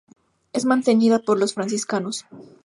[0.51, 2.25] Es mantenida por los franciscanos.